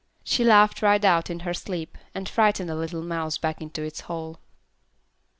[0.23, 3.99] She laughed right out in her sleep, and frightened a little mouse back into its
[3.99, 4.39] hole.